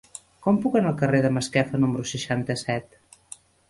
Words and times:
Com 0.45 0.57
puc 0.63 0.77
anar 0.79 0.89
al 0.93 0.97
carrer 1.03 1.21
de 1.27 1.33
Masquefa 1.37 1.85
número 1.85 2.09
seixanta-set? 2.17 3.03